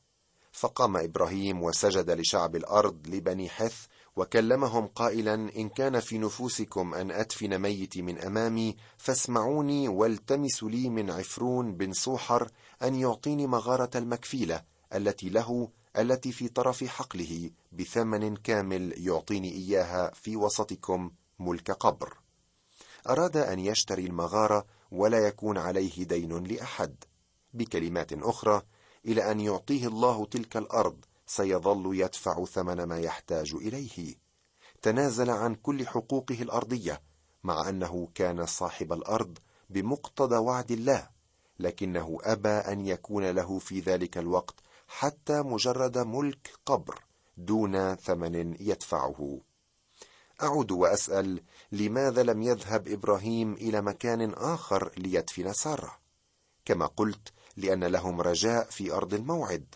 فقام 0.53 0.97
إبراهيم 0.97 1.63
وسجد 1.63 2.11
لشعب 2.11 2.57
الأرض 2.57 3.07
لبني 3.09 3.49
حث 3.49 3.87
وكلمهم 4.17 4.87
قائلا 4.87 5.35
إن 5.35 5.69
كان 5.69 6.01
في 6.01 6.19
نفوسكم 6.19 6.95
أن 6.95 7.11
أدفن 7.11 7.59
ميتي 7.59 8.03
من 8.03 8.19
أمامي 8.19 8.77
فاسمعوني 8.97 9.89
والتمسوا 9.89 10.71
لي 10.71 10.89
من 10.89 11.11
عفرون 11.11 11.75
بن 11.75 11.93
صوحر 11.93 12.51
أن 12.83 12.95
يعطيني 12.95 13.47
مغارة 13.47 13.91
المكفيلة 13.99 14.63
التي 14.95 15.29
له 15.29 15.69
التي 15.99 16.33
في 16.33 16.49
طرف 16.49 16.85
حقله 16.85 17.51
بثمن 17.73 18.37
كامل 18.37 19.07
يعطيني 19.07 19.53
إياها 19.53 20.11
في 20.15 20.37
وسطكم 20.37 21.11
ملك 21.39 21.71
قبر. 21.71 22.17
أراد 23.09 23.37
أن 23.37 23.59
يشتري 23.59 24.07
المغارة 24.07 24.67
ولا 24.93 25.19
يكون 25.19 25.59
عليه 25.59 26.05
دين 26.05 26.45
لأحد. 26.45 27.05
بكلمات 27.55 28.13
أخرى 28.13 28.63
إلى 29.07 29.31
أن 29.31 29.41
يعطيه 29.41 29.87
الله 29.87 30.27
تلك 30.27 30.57
الأرض 30.57 31.05
سيظل 31.27 31.97
يدفع 31.97 32.45
ثمن 32.45 32.83
ما 32.83 32.99
يحتاج 32.99 33.55
إليه. 33.55 34.17
تنازل 34.83 35.31
عن 35.31 35.55
كل 35.55 35.87
حقوقه 35.87 36.43
الأرضية 36.43 37.03
مع 37.45 37.69
أنه 37.69 38.09
كان 38.15 38.47
صاحب 38.47 38.93
الأرض 38.93 39.39
بمقتضى 39.71 40.37
وعد 40.37 40.71
الله 40.71 41.09
لكنه 41.59 42.19
أبى 42.23 42.49
أن 42.49 42.87
يكون 42.87 43.31
له 43.31 43.59
في 43.59 43.81
ذلك 43.81 44.19
الوقت 44.19 44.55
حتى 44.89 45.43
مجرد 45.43 45.99
ملك 45.99 46.51
قبر 46.67 47.05
دون 47.37 47.95
ثمن 47.95 48.57
يدفعه. 48.61 49.41
أعود 50.43 50.71
وأسأل 50.73 51.43
لماذا 51.73 52.23
لم 52.23 52.43
يذهب 52.43 52.89
إبراهيم 52.89 53.53
إلى 53.53 53.81
مكان 53.81 54.31
آخر 54.31 54.93
ليدفن 54.97 55.53
سارة؟ 55.53 55.99
كما 56.65 56.87
قلت 56.87 57.33
لأن 57.57 57.85
لهم 57.85 58.21
رجاء 58.21 58.71
في 58.71 58.93
أرض 58.93 59.15
الموعد. 59.15 59.75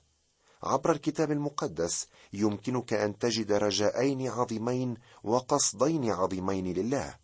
عبر 0.63 0.93
الكتاب 0.93 1.31
المقدس 1.31 2.07
يمكنك 2.33 2.93
أن 2.93 3.19
تجد 3.19 3.53
رجاءين 3.53 4.29
عظيمين 4.29 4.95
وقصدين 5.25 6.11
عظيمين 6.11 6.73
لله. 6.73 7.15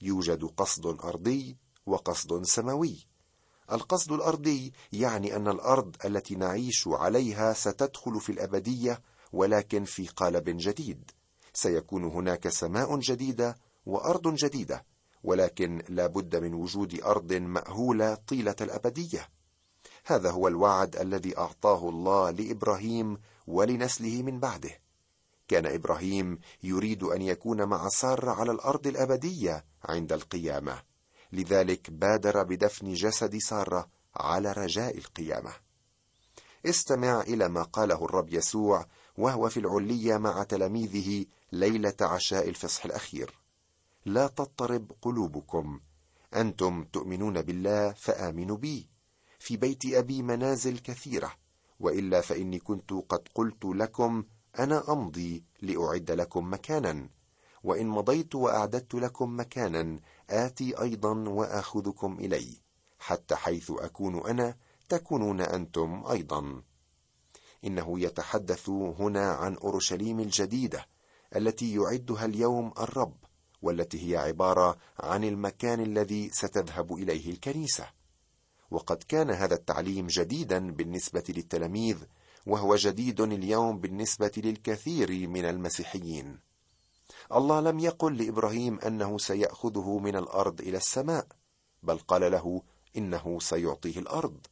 يوجد 0.00 0.44
قصد 0.44 0.86
أرضي 0.86 1.56
وقصد 1.86 2.42
سماوي. 2.42 3.06
القصد 3.72 4.12
الأرضي 4.12 4.72
يعني 4.92 5.36
أن 5.36 5.48
الأرض 5.48 5.96
التي 6.04 6.34
نعيش 6.34 6.88
عليها 6.88 7.52
ستدخل 7.52 8.20
في 8.20 8.32
الأبدية 8.32 9.02
ولكن 9.32 9.84
في 9.84 10.06
قالب 10.06 10.44
جديد. 10.46 11.10
سيكون 11.52 12.04
هناك 12.04 12.48
سماء 12.48 12.98
جديدة 12.98 13.56
وأرض 13.86 14.34
جديدة 14.34 14.84
ولكن 15.22 15.82
لا 15.88 16.06
بد 16.06 16.36
من 16.36 16.54
وجود 16.54 17.00
أرض 17.00 17.32
مأهولة 17.32 18.14
طيلة 18.14 18.56
الأبدية. 18.60 19.28
هذا 20.10 20.30
هو 20.30 20.48
الوعد 20.48 20.96
الذي 20.96 21.38
أعطاه 21.38 21.88
الله 21.88 22.30
لإبراهيم 22.30 23.18
ولنسله 23.46 24.22
من 24.22 24.40
بعده. 24.40 24.70
كان 25.48 25.66
إبراهيم 25.66 26.38
يريد 26.62 27.02
أن 27.02 27.22
يكون 27.22 27.64
مع 27.64 27.88
سارة 27.88 28.30
على 28.30 28.52
الأرض 28.52 28.86
الأبدية 28.86 29.64
عند 29.84 30.12
القيامة. 30.12 30.82
لذلك 31.32 31.90
بادر 31.90 32.42
بدفن 32.42 32.92
جسد 32.92 33.36
سارة 33.36 33.88
على 34.16 34.52
رجاء 34.52 34.98
القيامة. 34.98 35.52
استمع 36.66 37.20
إلى 37.20 37.48
ما 37.48 37.62
قاله 37.62 38.04
الرب 38.04 38.28
يسوع 38.32 38.86
وهو 39.18 39.48
في 39.48 39.60
العلية 39.60 40.16
مع 40.16 40.42
تلاميذه 40.42 41.26
ليلة 41.52 41.96
عشاء 42.00 42.48
الفصح 42.48 42.84
الأخير. 42.84 43.38
لا 44.04 44.26
تضطرب 44.26 44.92
قلوبكم. 45.02 45.80
أنتم 46.34 46.84
تؤمنون 46.84 47.42
بالله 47.42 47.92
فآمنوا 47.92 48.56
بي. 48.56 48.89
في 49.40 49.56
بيت 49.56 49.94
أبي 49.94 50.22
منازل 50.22 50.78
كثيرة 50.78 51.32
وإلا 51.80 52.20
فإني 52.20 52.58
كنت 52.58 52.92
قد 52.92 53.28
قلت 53.34 53.64
لكم 53.64 54.24
أنا 54.58 54.92
أمضي 54.92 55.44
لأعد 55.62 56.10
لكم 56.10 56.52
مكانا 56.52 57.08
وإن 57.64 57.86
مضيت 57.86 58.34
وأعددت 58.34 58.94
لكم 58.94 59.40
مكانا 59.40 60.00
آتي 60.30 60.80
أيضا 60.82 61.28
وأخذكم 61.28 62.18
إلي 62.20 62.56
حتى 62.98 63.36
حيث 63.36 63.70
أكون 63.78 64.26
أنا 64.26 64.56
تكونون 64.88 65.40
أنتم 65.40 66.04
أيضا. 66.10 66.62
إنه 67.64 68.00
يتحدث 68.00 68.68
هنا 68.68 69.30
عن 69.32 69.56
أورشليم 69.56 70.20
الجديدة 70.20 70.86
التي 71.36 71.74
يعدها 71.74 72.24
اليوم 72.24 72.72
الرب 72.78 73.16
والتي 73.62 74.10
هي 74.12 74.16
عبارة 74.16 74.76
عن 74.98 75.24
المكان 75.24 75.80
الذي 75.80 76.30
ستذهب 76.30 76.92
إليه 76.92 77.30
الكنيسة. 77.30 77.99
وقد 78.70 79.02
كان 79.08 79.30
هذا 79.30 79.54
التعليم 79.54 80.06
جديدا 80.06 80.70
بالنسبة 80.72 81.24
للتلاميذ 81.28 81.96
وهو 82.46 82.76
جديد 82.76 83.20
اليوم 83.20 83.80
بالنسبة 83.80 84.32
للكثير 84.36 85.28
من 85.28 85.44
المسيحيين. 85.44 86.38
الله 87.32 87.60
لم 87.60 87.78
يقل 87.78 88.16
لإبراهيم 88.16 88.78
أنه 88.78 89.18
سيأخذه 89.18 89.98
من 89.98 90.16
الأرض 90.16 90.60
إلى 90.60 90.76
السماء 90.76 91.26
بل 91.82 91.98
قال 91.98 92.32
له 92.32 92.62
إنه 92.96 93.38
سيعطيه 93.40 93.98
الأرض. 93.98 94.46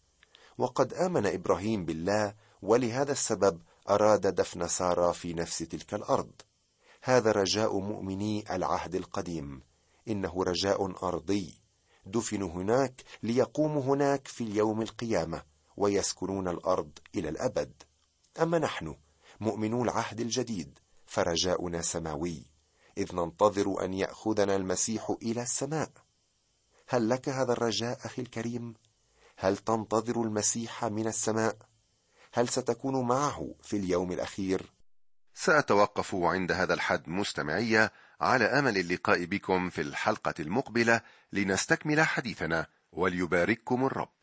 وقد 0.58 0.94
آمن 0.94 1.26
إبراهيم 1.26 1.84
بالله 1.84 2.34
ولهذا 2.62 3.12
السبب 3.12 3.62
أراد 3.90 4.34
دفن 4.34 4.68
سارة 4.68 5.12
في 5.12 5.34
نفس 5.34 5.58
تلك 5.58 5.94
الأرض. 5.94 6.32
هذا 7.02 7.32
رجاء 7.32 7.78
مؤمني 7.78 8.56
العهد 8.56 8.94
القديم 8.94 9.62
إنه 10.08 10.42
رجاء 10.42 11.06
أرضي. 11.08 11.67
دفنوا 12.06 12.50
هناك 12.50 13.02
ليقوموا 13.22 13.82
هناك 13.82 14.28
في 14.28 14.44
اليوم 14.44 14.82
القيامة 14.82 15.42
ويسكنون 15.76 16.48
الأرض 16.48 16.98
إلى 17.14 17.28
الأبد. 17.28 17.82
أما 18.42 18.58
نحن 18.58 18.96
مؤمنو 19.40 19.84
العهد 19.84 20.20
الجديد 20.20 20.78
فرجاؤنا 21.06 21.82
سماوي 21.82 22.44
إذ 22.98 23.14
ننتظر 23.14 23.84
أن 23.84 23.94
يأخذنا 23.94 24.56
المسيح 24.56 25.16
إلى 25.22 25.42
السماء. 25.42 25.90
هل 26.88 27.08
لك 27.08 27.28
هذا 27.28 27.52
الرجاء 27.52 27.98
أخي 28.04 28.22
الكريم؟ 28.22 28.74
هل 29.36 29.56
تنتظر 29.56 30.22
المسيح 30.22 30.84
من 30.84 31.06
السماء؟ 31.06 31.56
هل 32.32 32.48
ستكون 32.48 33.08
معه 33.08 33.54
في 33.62 33.76
اليوم 33.76 34.12
الأخير؟ 34.12 34.72
سأتوقف 35.34 36.14
عند 36.14 36.52
هذا 36.52 36.74
الحد 36.74 37.08
مستمعيه 37.08 37.92
على 38.20 38.44
أمل 38.44 38.78
اللقاء 38.78 39.24
بكم 39.24 39.70
في 39.70 39.80
الحلقة 39.80 40.34
المقبلة 40.40 41.00
لنستكمل 41.32 42.02
حديثنا 42.02 42.66
وليبارككم 42.92 43.84
الرب. 43.84 44.17